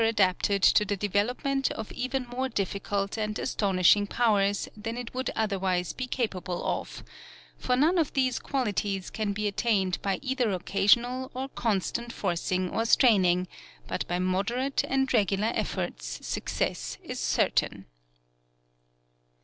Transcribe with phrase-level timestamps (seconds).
[0.01, 5.29] 21 adapted to the development of even more difficult and astonishing powers than it would
[5.35, 7.03] otherwise be capable of;
[7.55, 12.83] for none of these qualities can be attained by either occasional or constant forcing or
[12.83, 13.47] straining;
[13.87, 17.85] but by moderate and regular efforts success is cer tain.